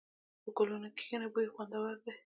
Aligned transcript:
په 0.43 0.49
ګلونو 0.57 0.87
کښېنه، 0.97 1.27
بوی 1.33 1.43
یې 1.45 1.53
خوندور 1.53 1.95
دی. 2.03 2.13